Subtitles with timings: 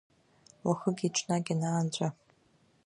[0.67, 2.07] Уахыки-ҽнаки анаанҵәа…